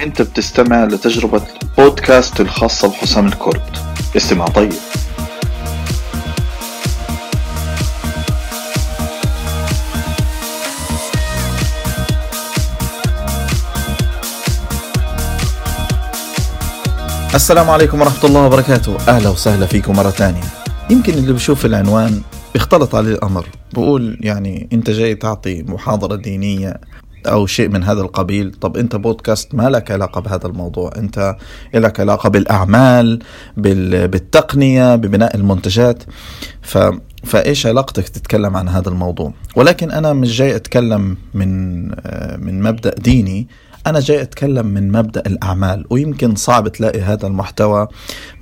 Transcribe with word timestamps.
أنت 0.00 0.22
بتستمع 0.22 0.84
لتجربة 0.84 1.42
بودكاست 1.78 2.40
الخاصة 2.40 2.88
بحسام 2.88 3.26
الكرد. 3.26 3.62
استمع 4.16 4.44
طيب. 4.46 4.72
السلام 17.34 17.70
عليكم 17.70 18.00
ورحمة 18.00 18.24
الله 18.24 18.46
وبركاته. 18.46 18.96
أهلا 19.08 19.28
وسهلا 19.28 19.66
فيكم 19.66 19.96
مرة 19.96 20.10
ثانية. 20.10 20.42
يمكن 20.90 21.12
اللي 21.12 21.32
بيشوف 21.32 21.66
العنوان 21.66 22.22
بيختلط 22.54 22.94
عليه 22.94 23.12
الأمر. 23.12 23.46
بقول 23.72 24.18
يعني 24.20 24.68
أنت 24.72 24.90
جاي 24.90 25.14
تعطي 25.14 25.62
محاضرة 25.62 26.16
دينية 26.16 26.80
أو 27.26 27.46
شيء 27.46 27.68
من 27.68 27.84
هذا 27.84 28.00
القبيل. 28.00 28.52
طب 28.60 28.76
أنت 28.76 28.96
بودكاست 28.96 29.54
ما 29.54 29.70
لك 29.70 29.90
علاقة 29.90 30.20
بهذا 30.20 30.46
الموضوع؟ 30.46 30.90
أنت 30.96 31.36
لك 31.74 32.00
علاقة 32.00 32.28
بالأعمال 32.28 33.18
بال... 33.56 34.08
بالتقنية 34.08 34.96
ببناء 34.96 35.36
المنتجات. 35.36 36.02
ف... 36.62 36.78
فإيش 37.24 37.66
علاقتك 37.66 38.08
تتكلم 38.08 38.56
عن 38.56 38.68
هذا 38.68 38.88
الموضوع؟ 38.88 39.32
ولكن 39.56 39.90
أنا 39.90 40.12
مش 40.12 40.38
جاي 40.38 40.56
أتكلم 40.56 41.16
من 41.34 41.84
من 42.44 42.62
مبدأ 42.62 42.94
ديني. 42.94 43.48
أنا 43.86 44.00
جاي 44.00 44.22
أتكلم 44.22 44.66
من 44.66 44.92
مبدأ 44.92 45.22
الأعمال 45.26 45.84
ويمكن 45.90 46.34
صعب 46.34 46.68
تلاقي 46.68 47.00
هذا 47.00 47.26
المحتوى 47.26 47.88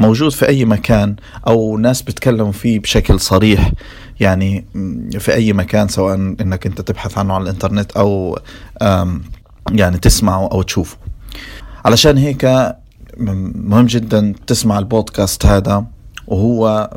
موجود 0.00 0.32
في 0.32 0.48
أي 0.48 0.64
مكان 0.64 1.16
أو 1.46 1.78
ناس 1.78 2.02
بتكلموا 2.02 2.52
فيه 2.52 2.78
بشكل 2.80 3.20
صريح. 3.20 3.72
يعني 4.20 4.64
في 5.18 5.34
أي 5.34 5.52
مكان 5.52 5.88
سواء 5.88 6.14
أنك 6.14 6.66
أنت 6.66 6.80
تبحث 6.80 7.18
عنه 7.18 7.34
على 7.34 7.42
الإنترنت 7.42 7.92
أو 7.92 8.38
يعني 9.70 9.98
تسمعه 9.98 10.48
أو 10.52 10.62
تشوفه. 10.62 10.96
علشان 11.84 12.18
هيك 12.18 12.74
مهم 13.54 13.86
جدا 13.86 14.34
تسمع 14.46 14.78
البودكاست 14.78 15.46
هذا 15.46 15.84
وهو 16.26 16.90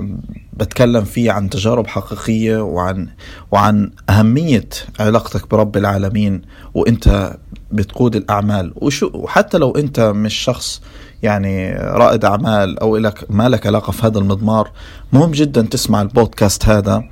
بتكلم 0.53 1.03
فيه 1.03 1.31
عن 1.31 1.49
تجارب 1.49 1.87
حقيقية 1.87 2.57
وعن 2.63 3.07
وعن 3.51 3.91
أهمية 4.09 4.69
علاقتك 4.99 5.49
برب 5.49 5.77
العالمين 5.77 6.41
وأنت 6.73 7.37
بتقود 7.75 8.15
الأعمال. 8.15 8.73
وشو 8.75 9.09
وحتى 9.13 9.57
لو 9.57 9.71
أنت 9.71 9.99
مش 9.99 10.33
شخص 10.33 10.81
يعني 11.23 11.73
رائد 11.73 12.25
أعمال 12.25 12.79
أو 12.79 12.97
لك 12.97 13.25
ما 13.29 13.49
لك 13.49 13.67
علاقة 13.67 13.91
في 13.91 14.07
هذا 14.07 14.19
المضمار 14.19 14.71
مهم 15.13 15.31
جدا 15.31 15.61
تسمع 15.61 16.01
البودكاست 16.01 16.65
هذا 16.65 17.03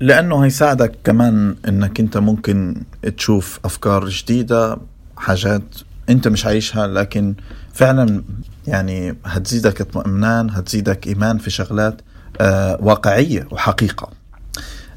لأنه 0.00 0.44
هيساعدك 0.44 0.92
كمان 1.04 1.56
أنك 1.68 2.00
أنت 2.00 2.16
ممكن 2.16 2.82
تشوف 3.16 3.60
أفكار 3.64 4.08
جديدة 4.08 4.76
حاجات 5.16 5.62
أنت 6.08 6.28
مش 6.28 6.46
عايشها 6.46 6.86
لكن 6.86 7.34
فعلا 7.74 8.22
يعني 8.66 9.16
هتزيدك 9.24 9.80
اطمئنان 9.80 10.50
هتزيدك 10.50 11.06
إيمان 11.06 11.38
في 11.38 11.50
شغلات 11.50 12.00
آه 12.40 12.78
واقعية 12.82 13.48
وحقيقة. 13.50 14.21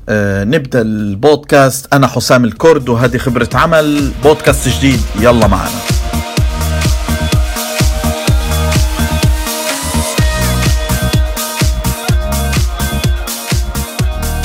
آه 0.09 0.43
نبدأ 0.43 0.81
البودكاست. 0.81 1.93
أنا 1.93 2.07
حسام 2.07 2.45
الكرد 2.45 2.89
وهذه 2.89 3.17
خبرة 3.17 3.49
عمل. 3.53 4.11
بودكاست 4.23 4.69
جديد. 4.69 4.99
يلا 5.19 5.47
معنا. 5.47 5.69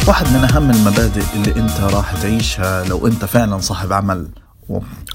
واحد 0.08 0.26
من 0.26 0.44
أهم 0.44 0.70
المبادئ 0.70 1.22
اللي 1.34 1.60
أنت 1.60 1.80
راح 1.80 2.22
تعيشها 2.22 2.84
لو 2.84 3.06
أنت 3.06 3.24
فعلا 3.24 3.58
صاحب 3.58 3.92
عمل 3.92 4.28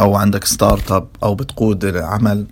أو 0.02 0.16
عندك 0.16 0.46
startup 0.46 1.08
أو 1.24 1.36
بتقود 1.36 1.98
عمل 1.98 2.46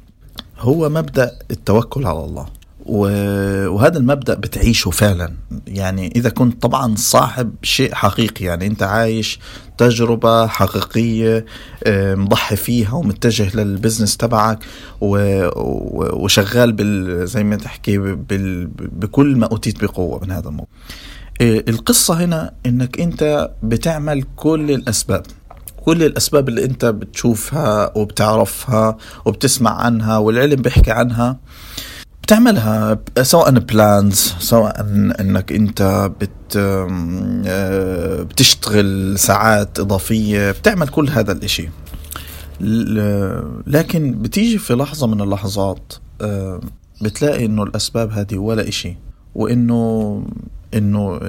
هو 0.59 0.89
مبدأ 0.89 1.31
التوكل 1.52 2.05
على 2.05 2.19
الله. 2.19 2.45
وهذا 2.86 3.98
المبدأ 3.98 4.34
بتعيشه 4.34 4.92
فعلا. 4.92 5.34
يعني 5.67 6.14
إذا 6.16 6.30
كنت 6.30 6.61
طبعا 6.61 6.95
صاحب 6.95 7.54
شيء 7.64 7.94
حقيقي 7.94 8.45
يعني 8.45 8.67
أنت 8.67 8.83
عايش 8.83 9.39
تجربة 9.77 10.48
حقيقية 10.48 11.45
مضحي 11.88 12.55
فيها 12.55 12.93
ومتجه 12.93 13.55
لل 13.58 13.70
business 13.70 14.17
تبعك 14.17 14.60
وشغال 15.02 16.72
بال 16.72 17.27
زي 17.27 17.43
ما 17.43 17.55
تحكي 17.55 17.98
بال 17.98 18.67
بكل 18.77 19.36
ما 19.36 19.45
أوتيت 19.45 19.83
بقوة 19.83 20.20
من 20.20 20.32
هذا 20.32 20.48
الموضوع. 20.48 20.67
القصة 21.42 22.23
هنا 22.23 22.54
إنك 22.66 22.99
أنت 23.02 23.52
بتعمل 23.64 24.23
كل 24.36 24.72
الأسباب. 24.72 25.23
كل 25.86 26.04
الأسباب 26.04 26.49
اللي 26.49 26.66
أنت 26.66 26.86
بتشوفها 26.86 27.98
وبتعرفها 27.98 28.98
وبتسمع 29.26 29.72
عنها 29.82 30.17
والعلم 30.17 30.61
بيحكي 30.61 30.92
عنها. 30.92 31.38
بتعملها 32.23 33.00
سواء 33.22 33.52
بلانز 33.52 34.34
سواء 34.39 34.82
إنك 35.20 35.52
أنت 35.52 36.11
بت 36.22 36.58
بتشتغل 38.28 39.20
ساعات 39.20 39.80
إضافية 39.80 40.52
بتعمل 40.52 40.88
كل 40.88 41.10
هذا 41.10 41.32
الإشي. 41.32 41.70
لكن 43.67 44.22
بتيجي 44.22 44.58
في 44.58 44.73
لحظة 44.73 45.08
من 45.08 45.22
اللحظات 45.22 45.94
بتلاقي 47.02 47.45
إنه 47.45 47.64
الأسباب 47.64 48.11
هذه 48.11 48.38
ولا 48.38 48.67
إشي 48.67 48.98
وإنه 49.36 50.23
إنه 50.73 51.20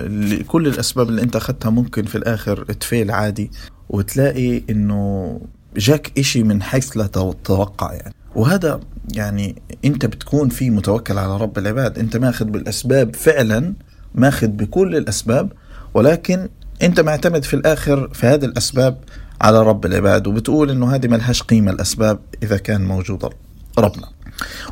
كل 0.49 0.67
الأسباب 0.67 1.09
اللي 1.09 1.23
أنت 1.23 1.37
أخذتها 1.37 1.71
ممكن 1.71 2.05
في 2.05 2.19
الآخر 2.19 2.65
تفيل 2.65 3.11
عادي 3.11 3.51
وتلاقي 3.89 4.63
إنه 4.71 5.41
جاك 5.77 6.13
إشي 6.19 6.43
من 6.43 6.63
حيث 6.63 6.97
لا 6.97 7.07
تتوقع 7.07 7.93
يعني. 7.93 8.15
وهذا 8.35 8.81
يعني 9.13 9.63
انت 9.85 10.07
بتكون 10.07 10.49
في 10.49 10.71
متوكل 10.71 11.19
على 11.19 11.37
رب 11.37 11.59
العباد. 11.59 11.99
انت 11.99 12.17
ماخذ 12.17 12.45
بالأسباب 12.45 13.17
فعلا 13.17 13.75
ماخذ 14.15 14.47
بكل 14.47 14.97
الأسباب 14.97 15.53
ولكن 15.95 16.49
انت 16.83 17.01
معتمد 17.01 17.45
في 17.45 17.55
الآخر 17.55 18.09
في 18.15 18.27
هذه 18.27 18.45
الأسباب 18.45 18.99
على 19.41 19.63
رب 19.63 19.87
العباد 19.87 20.27
وبتقول 20.27 20.71
إنه 20.71 20.95
هذه 20.95 21.09
ملهاش 21.09 21.43
قيمة 21.43 21.71
الأسباب 21.71 22.19
إذا 22.43 22.57
كان 22.57 22.85
موجود 22.85 23.31
ربنا. 23.79 24.14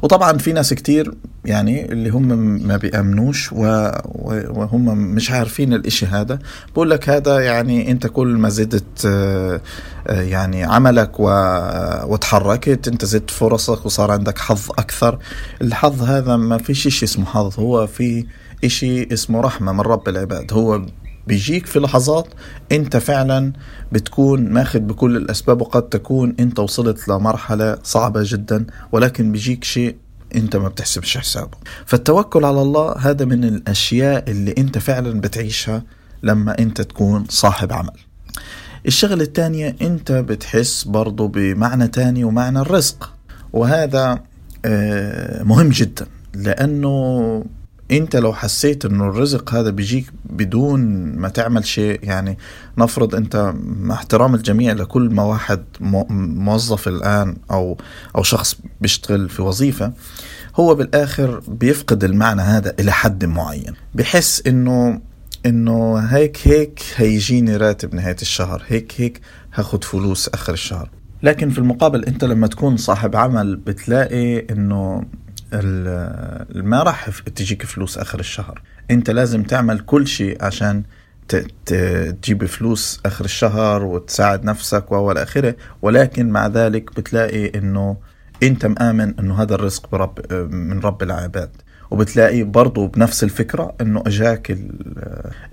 وطبعا 0.03 0.39
في 0.39 0.53
ناس 0.53 0.75
كتير 0.75 1.15
يعني 1.45 1.93
اللي 1.93 2.11
هم 2.11 2.29
ما 2.67 2.77
بيأمنوش 2.77 3.53
وهم 3.53 4.99
مش 4.99 5.31
عارفين 5.31 5.73
الإشي 5.73 6.07
هذا. 6.07 6.39
بقول 6.75 6.91
لك 6.91 7.09
هذا 7.09 7.41
يعني 7.41 7.91
أنت 7.91 8.07
كل 8.07 8.29
ما 8.29 8.49
زدت 8.49 9.05
يعني 10.07 10.65
عملك 10.65 11.13
وتحركت 12.11 12.89
أنت 12.89 13.05
زدت 13.05 13.31
فرصك 13.31 13.87
وصار 13.87 14.11
عندك 14.11 14.39
حظ 14.39 14.71
أكثر. 14.71 15.19
الحظ 15.63 16.03
هذا 16.03 16.37
ما 16.37 16.59
فيش 16.59 16.87
اشي 16.87 17.05
اسمه 17.05 17.25
حظ 17.25 17.61
هو 17.61 17.87
في 17.87 18.27
إشي 18.65 19.13
اسمه 19.13 19.41
رحمة 19.41 19.73
من 19.73 19.81
رب 19.81 20.09
العباد. 20.09 20.53
هو 20.53 20.87
بيجيك 21.27 21.67
في 21.67 21.79
لحظات 21.79 22.27
انت 22.73 22.97
فعلا 22.97 23.53
بتكون 23.93 24.49
ماخذ 24.49 24.79
بكل 24.79 25.17
الأسباب 25.17 25.61
وقد 25.61 25.83
تكون 25.83 26.35
انت 26.41 26.59
وصلت 26.59 27.09
لمرحلة 27.09 27.79
صعبة 27.83 28.21
جدا 28.25 28.67
ولكن 28.93 29.33
بيجيك 29.33 29.65
شيء 29.65 29.97
انت 30.35 30.57
ما 30.57 30.69
بتحسبش 30.69 31.19
حسابه. 31.19 31.59
فالتوكل 31.87 32.45
على 32.45 32.63
الله 32.63 32.97
هذا 32.99 33.25
من 33.25 33.45
الأشياء 33.45 34.31
اللي 34.31 34.55
انت 34.59 34.79
فعلا 34.79 35.21
بتعيشها 35.21 35.83
لما 36.23 36.59
انت 36.59 36.81
تكون 36.81 37.25
صاحب 37.29 37.73
عمل. 37.73 37.99
الشغلة 38.87 39.23
الثانية 39.23 39.77
انت 39.83 40.13
بتحس 40.13 40.85
برضو 40.85 41.29
بمعنى 41.29 41.89
تاني 41.89 42.25
ومعنى 42.25 42.59
الرزق. 42.59 43.13
وهذا 43.53 44.21
مهم 45.45 45.69
جدا 45.69 46.07
لأنه 46.35 47.45
انت 47.93 48.17
لو 48.17 48.33
حسيت 48.33 48.85
انه 48.85 49.05
الرزق 49.05 49.55
هذا 49.55 49.71
بيجيك 49.71 50.07
بدون 50.25 50.81
ما 51.17 51.29
تعمل 51.29 51.67
شيء 51.67 52.01
يعني 52.03 52.39
نفرض 52.79 53.15
انت 53.15 53.55
مع 53.65 53.95
احترام 53.95 54.35
الجميع 54.35 54.73
لكل 54.73 55.11
ما 55.11 55.23
واحد 55.23 55.65
موظف 55.81 56.89
الآن 56.89 57.37
أو 57.51 57.77
أو 58.17 58.23
شخص 58.23 58.57
بيشتغل 58.81 59.29
في 59.29 59.43
وظيفة 59.43 59.93
هو 60.57 60.75
بالآخر 60.75 61.43
بيفقد 61.49 62.05
المعنى 62.05 62.43
هذا 62.43 62.75
إلى 62.81 62.93
حد 62.93 63.25
معين. 63.25 63.75
بحس 63.95 64.43
إنه 64.47 65.01
إنه 65.47 65.99
هيك 65.99 66.39
هيك 66.45 66.83
هيجيني 66.97 67.57
راتب 67.57 67.95
نهاية 67.95 68.17
الشهر 68.23 68.63
هيك 68.67 68.93
هيك 68.97 69.21
هاخد 69.55 69.85
فلوس 69.85 70.29
آخر 70.29 70.53
الشهر. 70.53 70.91
لكن 71.23 71.51
في 71.51 71.59
المقابل 71.59 72.05
أنت 72.05 72.25
لما 72.25 72.47
تكون 72.47 72.77
صاحب 72.77 73.17
عمل 73.17 73.57
بتلاقي 73.57 74.39
إنه 74.39 75.05
ما 76.55 76.83
راح 76.83 77.11
تجيك 77.11 77.63
فلوس 77.63 77.99
آخر 77.99 78.21
الشهر. 78.21 78.63
أنت 78.91 79.11
لازم 79.11 79.43
تعمل 79.43 79.81
كل 79.81 80.07
شيء 80.07 80.45
عشان 80.45 80.83
تجيب 81.67 82.45
فلوس 82.45 83.01
آخر 83.07 83.25
الشهر 83.25 83.85
وتساعد 83.85 84.45
نفسك 84.45 84.93
والى 84.93 85.23
آخره. 85.23 85.57
ولكن 85.83 86.31
مع 86.31 86.47
ذلك 86.47 86.97
بتلاقي 86.97 87.59
إنه 87.59 87.97
أنت 88.43 88.67
مآمن 88.67 89.19
إنه 89.19 89.43
هذا 89.43 89.55
الرزق 89.55 89.91
برب 89.93 90.33
من 90.53 90.81
رب 90.81 91.03
العباد. 91.03 91.51
وبتلاقي 91.91 92.43
برضو 92.43 92.87
بنفس 92.87 93.25
الفكرة 93.25 93.75
إنه 93.81 94.03
أجاك 94.07 94.59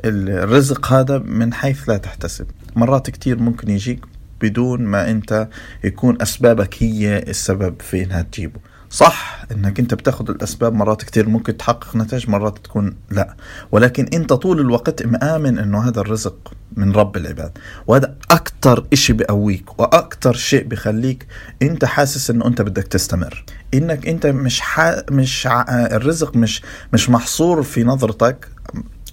الرزق 0.05 0.93
هذا 0.93 1.17
من 1.17 1.53
حيث 1.53 1.89
لا 1.89 1.97
تحتسب. 1.97 2.45
مرات 2.75 3.09
كتير 3.09 3.39
ممكن 3.39 3.69
يجيك 3.69 4.05
بدون 4.41 4.81
ما 4.81 5.11
أنت 5.11 5.47
يكون 5.83 6.21
أسبابك 6.21 6.83
هي 6.83 7.19
السبب 7.19 7.81
في 7.81 8.03
انها 8.03 8.21
تجيبه 8.21 8.59
صح 8.89 9.45
إنك 9.51 9.79
أنت 9.79 9.93
بتاخد 9.93 10.29
الأسباب 10.29 10.73
مرات 10.73 11.03
كتير 11.03 11.29
ممكن 11.29 11.57
تحقق 11.57 11.95
نتائج 11.95 12.29
مرات 12.29 12.57
تكون 12.63 12.95
لا. 13.11 13.35
ولكن 13.71 14.09
أنت 14.13 14.33
طول 14.33 14.59
الوقت 14.59 15.05
مآمن 15.05 15.59
إنه 15.59 15.87
هذا 15.87 16.01
الرزق 16.01 16.53
من 16.77 16.91
رب 16.91 17.17
العباد. 17.17 17.57
وهذا 17.87 18.15
أكتر 18.31 18.85
إشي 18.93 19.13
بقويك 19.13 19.79
وأكتر 19.79 20.33
شيء 20.33 20.67
بخليك 20.67 21.27
أنت 21.61 21.85
حاسس 21.85 22.29
إنه 22.29 22.47
أنت 22.47 22.61
بدك 22.61 22.83
تستمر. 22.83 23.45
إنك 23.73 24.07
أنت 24.07 24.25
مش 24.27 24.61
ح... 24.61 24.95
مش 25.11 25.47
ع... 25.47 25.65
الرزق 25.69 26.35
مش 26.35 26.61
مش 26.93 27.09
محصور 27.09 27.63
في 27.63 27.83
نظرتك 27.83 28.47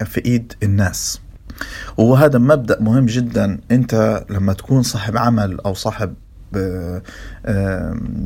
في 0.05 0.25
إيد 0.25 0.53
الناس. 0.63 1.21
وهذا 1.97 2.39
مبدأ 2.39 2.81
مهم 2.81 3.07
جدا. 3.07 3.59
أنت 3.71 4.25
لما 4.31 4.53
تكون 4.53 4.83
صاحب 4.83 5.17
عمل 5.17 5.61
أو 5.61 5.75
صاحب 5.75 6.15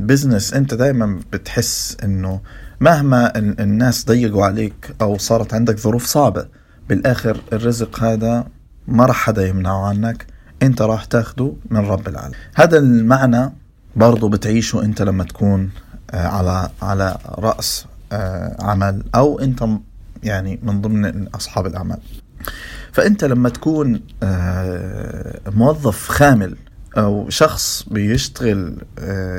بزنس 0.07 0.55
أنت 0.55 0.75
دايما 0.75 1.21
بتحس 1.33 1.97
إنه 2.05 2.41
مهما 2.81 3.39
الناس 3.39 4.05
ضيقوا 4.07 4.45
عليك 4.45 4.95
أو 5.01 5.19
صارت 5.19 5.55
عندك 5.55 5.79
ظروف 5.79 6.07
صعبة 6.07 6.47
بالآخر 6.89 7.41
الرزق 7.53 8.05
هذا 8.05 8.47
ما 8.89 9.07
راح 9.07 9.17
حدا 9.17 9.49
يمنعه 9.49 9.87
عنك 9.89 10.27
أنت 10.63 10.83
راح 10.83 11.05
تاخده 11.05 11.53
من 11.71 11.81
رب 11.81 12.09
العالمين. 12.09 12.39
هذا 12.55 12.79
المعنى 12.79 13.53
برضو 13.97 14.29
بتعيشه 14.29 14.83
أنت 14.83 15.03
لما 15.03 15.25
تكون 15.25 15.71
على 16.13 16.71
على 16.83 17.19
رأس 17.39 17.87
عمل 18.61 19.05
أو 19.15 19.41
أنت 19.41 19.65
يعني 20.23 20.61
من 20.63 20.81
ضمن 20.81 21.29
أصحاب 21.29 21.67
الأعمال. 21.67 21.99
فأنت 22.93 23.25
لما 23.25 23.49
تكون 23.49 24.01
موظف 25.55 26.09
خامل 26.09 26.57
أو 26.99 27.31
شخص 27.31 27.85
بيشتغل 27.91 28.77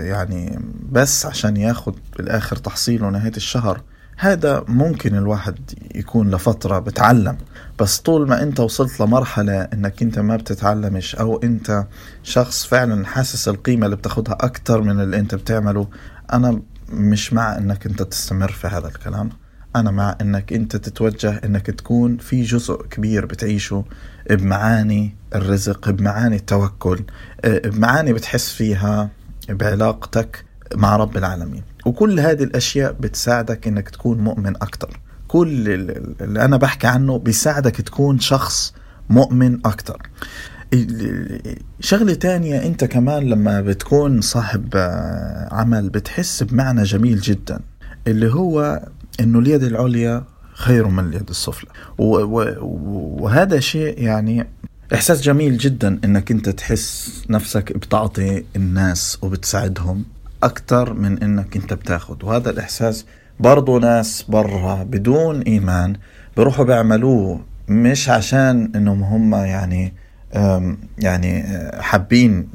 يعني 0.04 0.60
بس 0.92 1.26
عشان 1.26 1.58
ياخد 1.58 1.96
بالآخر 2.18 2.56
تحصيله 2.56 3.10
نهاية 3.10 3.36
الشهر 3.38 3.82
هذا 4.18 4.64
ممكن 4.68 5.16
الواحد 5.16 5.56
يكون 5.96 6.32
لفترة 6.32 6.80
بتعلم. 6.80 7.38
بس 7.80 8.00
طول 8.00 8.28
ما 8.28 8.44
أنت 8.44 8.60
وصلت 8.60 9.00
لمرحلة 9.00 9.62
إنك 9.62 10.02
أنت 10.02 10.20
ما 10.20 10.36
بتتعلمش 10.36 11.16
أو 11.16 11.38
أنت 11.44 11.86
شخص 12.24 12.66
فعلا 12.66 13.06
حاسس 13.06 13.48
القيمة 13.48 13.86
اللي 13.86 13.96
بتاخدها 13.96 14.38
أكتر 14.42 14.82
من 14.82 15.00
اللي 15.00 15.20
أنت 15.20 15.36
بتعمله 15.36 15.88
أنا 16.34 16.62
مش 16.90 17.34
مع 17.34 17.58
إنك 17.58 17.86
أنت 17.86 18.02
تستمر 18.04 18.52
في 18.52 18.68
هذا 18.68 18.88
الكلام. 18.88 19.30
أنا 19.76 19.92
مع 19.92 20.16
إنك 20.22 20.54
أنت 20.54 20.76
تتوجه 20.76 21.42
إنك 21.46 21.66
تكون 21.66 22.18
في 22.18 22.42
جزء 22.42 22.82
كبير 22.90 23.26
بتعيشه 23.26 23.86
بمعاني 24.30 25.16
الرزق 25.36 25.90
بمعاني 25.90 26.36
التوكل 26.36 27.04
بمعاني 27.46 28.14
بتحس 28.14 28.52
فيها 28.52 29.10
بعلاقتك 29.50 30.46
مع 30.76 30.96
رب 30.96 31.18
العالمين. 31.18 31.64
وكل 31.86 32.20
هذه 32.20 32.44
الأشياء 32.44 32.96
بتساعدك 33.00 33.68
إنك 33.68 33.90
تكون 33.90 34.18
مؤمن 34.18 34.56
أكتر. 34.56 35.00
كل 35.28 35.70
اللي 36.22 36.46
أنا 36.46 36.58
بحكي 36.58 36.88
عنه 36.88 37.18
بيساعدك 37.20 37.76
تكون 37.76 38.20
شخص 38.20 38.74
مؤمن 39.10 39.60
أكتر. 39.66 40.10
شغلة 41.80 42.14
تانية 42.14 42.66
أنت 42.66 42.84
كمان 42.84 43.24
لما 43.24 43.62
بتكون 43.62 44.22
صاحب 44.22 44.70
عمل 45.52 45.90
بتحس 45.90 46.44
بمعنى 46.44 46.84
جميل 46.84 47.20
جدا 47.20 47.60
اللي 48.08 48.34
هو 48.34 48.82
إنه 49.22 49.40
اليد 49.40 49.64
العليا 49.64 50.24
خير 50.54 50.88
من 50.88 51.08
اليد 51.08 51.30
السفلى. 51.30 51.70
وهذا 51.98 53.60
شيء 53.60 54.02
يعني 54.02 54.48
إحساس 54.94 55.22
جميل 55.22 55.58
جدا 55.58 56.00
إنك 56.06 56.32
أنت 56.32 56.50
تحس 56.50 57.24
نفسك 57.30 57.78
بتعطي 57.78 58.44
الناس 58.56 59.18
وبتساعدهم 59.22 60.06
أكثر 60.44 60.94
من 60.94 61.24
إنك 61.24 61.56
أنت 61.56 61.74
بتاخد. 61.74 62.24
وهذا 62.24 62.50
الإحساس 62.50 63.06
برضو 63.40 63.80
ناس 63.80 64.26
برا 64.30 64.84
بدون 64.84 65.42
إيمان 65.42 65.96
بيروحوا 66.38 66.66
بيعملوه 66.66 67.42
مش 67.70 68.10
عشان 68.10 68.72
إنهم 68.76 69.04
هم 69.04 69.36
يعني 69.36 69.94
يعني 70.98 71.44
حابين 71.82 72.48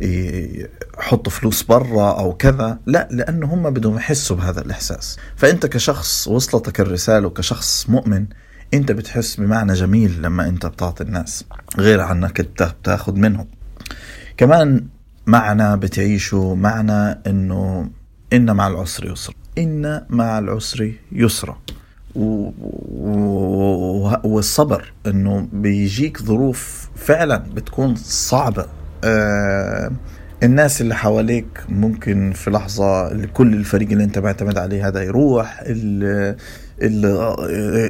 يحطوا 0.00 1.32
فلوس 1.32 1.62
برا 1.62 2.18
أو 2.18 2.34
كذا. 2.34 2.78
لا 2.86 3.08
لأنه 3.10 3.54
هم 3.54 3.70
بدهم 3.70 3.96
يحسوا 3.96 4.36
بهذا 4.36 4.60
الإحساس. 4.60 5.18
فأنت 5.36 5.66
كشخص 5.66 6.28
وصلتك 6.28 6.80
الرسالة 6.80 7.26
وكشخص 7.26 7.90
مؤمن 7.90 8.26
أنت 8.74 8.92
بتحس 8.92 9.36
بمعنى 9.36 9.72
جميل 9.72 10.22
لما 10.22 10.48
أنت 10.48 10.66
بتعطي 10.66 11.04
الناس 11.04 11.44
غير 11.78 12.00
عنك 12.00 12.40
أنت 12.40 12.62
بتاخذ 12.62 13.14
منهم. 13.14 13.46
كمان 14.36 14.86
معنى 15.26 15.76
بتعيشه 15.76 16.54
معنى 16.54 17.20
إنه 17.26 17.90
إن 18.32 18.56
مع 18.56 18.66
العسر 18.68 19.12
يسرا. 19.12 19.34
إن 19.58 20.06
مع 20.08 20.38
العسر 20.38 20.92
يسرا. 21.12 21.58
والصبر 24.24 24.92
إنه 25.06 25.48
بيجيك 25.52 26.22
ظروف 26.22 26.88
فعلا 26.96 27.36
بتكون 27.36 27.94
صعبة. 27.96 28.66
آه 29.04 29.90
الناس 30.42 30.80
اللي 30.80 30.94
حواليك 30.94 31.46
ممكن 31.68 32.32
في 32.34 32.50
لحظة 32.50 33.24
كل 33.26 33.54
الفريق 33.54 33.90
اللي 33.90 34.04
انت 34.04 34.18
معتمد 34.18 34.58
عليه 34.58 34.88
هذا 34.88 35.02
يروح 35.02 35.60
اللي, 35.60 36.36
اللي, 36.82 37.36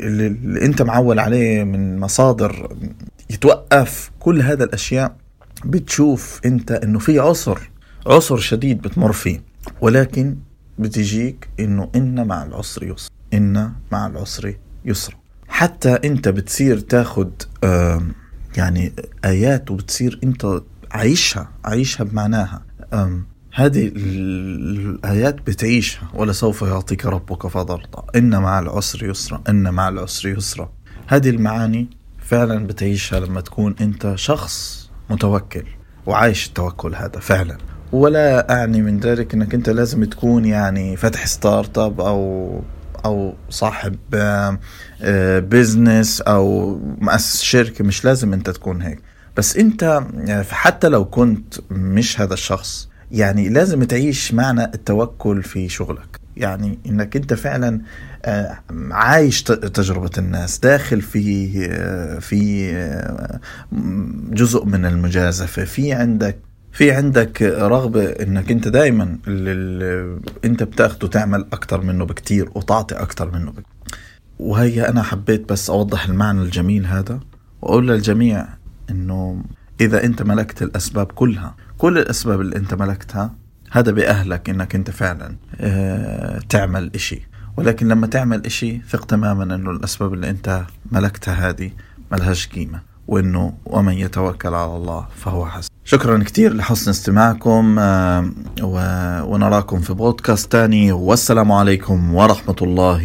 اللي, 0.06 0.64
انت 0.66 0.82
معول 0.82 1.18
عليه 1.18 1.64
من 1.64 1.98
مصادر 1.98 2.76
يتوقف. 3.30 4.10
كل 4.20 4.42
هذا 4.42 4.64
الأشياء 4.64 5.16
بتشوف 5.64 6.40
انت 6.44 6.72
انه 6.72 6.98
في 6.98 7.18
عسر 7.18 7.70
عسر 8.06 8.36
شديد 8.36 8.82
بتمر 8.82 9.12
فيه. 9.12 9.40
ولكن 9.80 10.36
بتجيك 10.78 11.48
انه 11.60 11.90
إن 11.96 12.26
مع 12.26 12.44
العسر 12.44 12.84
يسر 12.84 13.10
إن 13.34 13.72
مع 13.92 14.06
العسر 14.06 14.54
يسرا 14.84 15.16
حتى 15.48 15.98
أنت 16.04 16.28
بتصير 16.28 16.78
تاخد 16.78 17.30
يعني 18.56 18.92
آيات 19.24 19.70
وبتصير 19.70 20.20
أنت 20.24 20.60
عايشها 20.94 21.48
عايشها 21.64 22.04
بمعناها. 22.04 22.62
هذه 23.54 23.92
الآيات 23.96 25.46
بتعيشها 25.46 26.08
ولسوف 26.14 26.62
يعطيك 26.62 27.06
ربك 27.06 27.46
فترضى 27.46 28.02
إن 28.16 28.42
مع 28.42 28.58
العسر 28.58 29.04
يسرا 29.04 29.42
إن 29.48 29.74
مع 29.74 29.88
العسر 29.88 30.28
يسرا. 30.28 30.72
هذه 31.06 31.30
المعاني 31.30 31.88
فعلا 32.18 32.66
بتعيشها 32.66 33.20
لما 33.20 33.40
تكون 33.40 33.74
أنت 33.80 34.12
شخص 34.14 34.90
متوكل 35.10 35.64
وعايش 36.06 36.46
التوكل 36.46 36.94
هذا 36.94 37.20
فعلا. 37.20 37.58
ولا 37.92 38.52
أعني 38.52 38.82
من 38.82 39.00
ذلك 39.00 39.34
أنك 39.34 39.54
أنت 39.54 39.70
لازم 39.70 40.04
تكون 40.04 40.44
يعني 40.44 40.96
فتح 40.96 41.26
startup 41.26 42.00
أو 42.00 42.62
أو 43.04 43.34
صاحب 43.50 43.96
business 45.50 46.20
أو 46.20 46.78
مؤسس 47.00 47.42
شركة. 47.42 47.84
مش 47.84 48.04
لازم 48.04 48.32
أنت 48.32 48.50
تكون 48.50 48.82
هيك. 48.82 48.98
بس 49.36 49.56
انت 49.56 50.02
حتى 50.50 50.88
لو 50.88 51.04
كنت 51.04 51.54
مش 51.70 52.20
هذا 52.20 52.34
الشخص 52.34 52.88
يعني 53.10 53.48
لازم 53.48 53.84
تعيش 53.84 54.34
معنى 54.34 54.64
التوكل 54.64 55.42
في 55.42 55.68
شغلك. 55.68 56.20
يعني 56.36 56.78
انك 56.86 57.16
انت 57.16 57.34
فعلا 57.34 57.80
عايش 58.90 59.42
تجربة 59.42 60.10
الناس 60.18 60.58
داخل 60.58 61.00
في 61.00 61.48
في 62.20 62.72
جزء 64.30 64.64
من 64.64 64.86
المجازفة. 64.86 65.64
في 65.64 65.92
عندك 65.92 66.36
في 66.72 66.92
عندك 66.92 67.42
رغبة 67.42 68.04
انك 68.04 68.50
انت 68.50 68.68
دايما 68.68 69.18
اللي 69.26 70.20
انت 70.44 70.62
بتاخده 70.62 71.08
تعمل 71.08 71.46
أكتر 71.52 71.80
منه 71.80 72.04
بكتير 72.04 72.50
وتعطي 72.54 72.94
أكتر 72.94 73.30
منه 73.30 73.50
بكتير. 73.50 73.64
وهي 74.38 74.88
أنا 74.88 75.02
حبيت 75.02 75.48
بس 75.52 75.70
أوضح 75.70 76.08
المعنى 76.08 76.42
الجميل 76.42 76.86
هذا 76.86 77.20
وأقول 77.62 77.88
للجميع 77.88 78.46
إنه 78.90 79.42
إذا 79.80 80.04
أنت 80.04 80.22
ملكت 80.22 80.62
الأسباب 80.62 81.06
كلها 81.06 81.54
كل 81.78 81.98
الأسباب 81.98 82.40
اللي 82.40 82.56
أنت 82.56 82.74
ملكتها 82.74 83.34
هذا 83.70 83.92
بأهلك 83.92 84.50
إنك 84.50 84.74
أنت 84.74 84.90
فعلا 84.90 85.36
آه 85.60 86.40
تعمل 86.48 86.90
إشي. 86.94 87.28
ولكن 87.56 87.88
لما 87.88 88.06
تعمل 88.06 88.46
إشي 88.46 88.80
ثق 88.88 89.04
تماما 89.04 89.54
إنه 89.54 89.70
الأسباب 89.70 90.14
اللي 90.14 90.30
أنت 90.30 90.64
ملكتها 90.92 91.48
هذه 91.48 91.70
ملهاش 92.12 92.46
قيمة. 92.48 92.94
وإنه 93.08 93.54
ومن 93.66 93.92
يتوكل 93.92 94.54
على 94.54 94.76
الله 94.76 95.06
فهو 95.16 95.46
حسن 95.46 95.68
شكرا 95.84 96.18
كثير 96.18 96.54
لحسن 96.54 96.90
استماعكم 96.90 97.78
ونراكم 99.30 99.80
في 99.80 99.94
بودكاست 99.94 100.52
تاني. 100.52 100.92
والسلام 100.92 101.52
عليكم 101.52 102.14
ورحمة 102.14 102.56
الله 102.62 103.02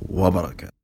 وبركاته. 0.00 0.79